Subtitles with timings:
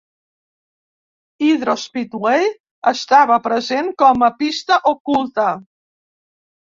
[1.47, 2.47] Hydro Speedway
[2.91, 5.47] estava present com a pista oculta.